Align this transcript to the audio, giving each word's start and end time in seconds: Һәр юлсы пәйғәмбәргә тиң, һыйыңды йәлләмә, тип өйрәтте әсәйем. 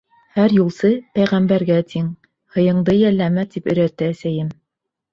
Һәр 0.37 0.53
юлсы 0.59 0.89
пәйғәмбәргә 1.19 1.77
тиң, 1.95 2.09
һыйыңды 2.57 2.99
йәлләмә, 3.05 3.49
тип 3.55 3.73
өйрәтте 3.75 4.13
әсәйем. 4.17 4.53